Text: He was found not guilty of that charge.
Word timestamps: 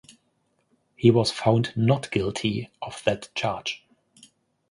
He 0.95 1.11
was 1.11 1.29
found 1.29 1.73
not 1.75 2.09
guilty 2.09 2.71
of 2.81 3.03
that 3.03 3.29
charge. 3.35 3.85